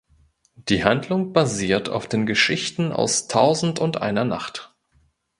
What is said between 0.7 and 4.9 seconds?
Handlung basiert auf den Geschichten aus Tausendundeiner Nacht.